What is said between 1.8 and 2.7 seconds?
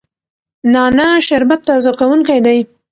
کوونکی دی.